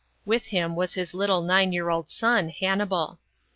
With 0.25 0.47
him 0.47 0.75
was 0.75 0.95
his 0.95 1.13
little 1.13 1.43
nine 1.43 1.73
year 1.73 1.91
old 1.91 2.09
son 2.09 2.49
Hannibal. 2.49 3.19